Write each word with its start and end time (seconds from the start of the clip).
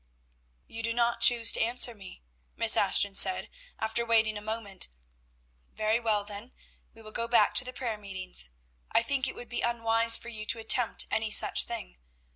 "You 0.65 0.81
do 0.81 0.95
not 0.95 1.21
choose 1.21 1.51
to 1.51 1.61
answer 1.61 1.93
me," 1.93 2.23
Miss 2.55 2.75
Ashton 2.75 3.13
said 3.13 3.51
after 3.77 4.03
waiting 4.03 4.35
a 4.35 4.41
moment. 4.41 4.87
"Very 5.73 5.99
well, 5.99 6.23
then, 6.23 6.53
we 6.95 7.03
will 7.03 7.11
go 7.11 7.27
back 7.27 7.53
to 7.57 7.63
the 7.63 7.71
prayer 7.71 7.99
meetings; 7.99 8.49
I 8.91 9.03
think 9.03 9.27
it 9.27 9.35
would 9.35 9.47
be 9.47 9.61
unwise 9.61 10.17
for 10.17 10.29
you 10.29 10.43
to 10.47 10.57
attempt 10.57 11.05
any 11.11 11.29
such 11.29 11.65
thing. 11.65 11.99